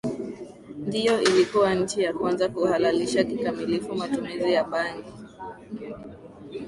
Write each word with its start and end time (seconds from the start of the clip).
ndiyo 0.87 1.21
ilikuwa 1.21 1.75
nchi 1.75 2.01
ya 2.03 2.13
kwanza 2.13 2.49
kuhalalisha 2.49 3.23
kikamilifu 3.23 3.95
matumizi 3.95 4.53
ya 4.53 4.63
bangi 4.63 5.11